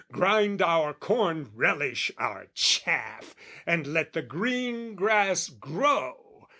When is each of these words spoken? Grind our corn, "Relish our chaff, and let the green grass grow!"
Grind 0.11 0.63
our 0.63 0.95
corn, 0.95 1.51
"Relish 1.53 2.09
our 2.17 2.47
chaff, 2.55 3.35
and 3.67 3.85
let 3.85 4.13
the 4.13 4.23
green 4.23 4.95
grass 4.95 5.47
grow!" 5.47 6.47